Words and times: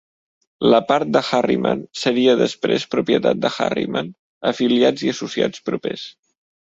La 0.73 0.77
part 0.91 1.11
de 1.17 1.21
Harriman 1.39 1.83
seria 2.03 2.35
després 2.41 2.87
propietat 2.95 3.43
de 3.43 3.53
Harriman, 3.67 4.09
afiliats 4.53 5.05
i 5.09 5.13
associats 5.17 5.67
propers. 5.69 6.09